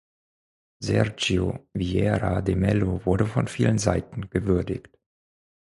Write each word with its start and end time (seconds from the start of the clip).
Sergio 0.83 1.67
Vieira 1.75 2.41
de 2.41 2.55
Mello 2.55 3.05
wurde 3.05 3.27
von 3.27 3.47
vielen 3.47 3.77
Seiten 3.77 4.31
gewürdigt. 4.31 4.89